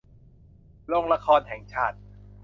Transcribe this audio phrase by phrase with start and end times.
[0.87, 1.97] โรงละครแห่งชาติ